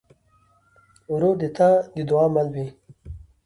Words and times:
ورور 1.11 1.35
د 1.41 1.43
تا 1.57 1.69
د 1.95 1.97
دعا 2.09 2.25
مل 2.33 2.47
وي. 2.55 2.67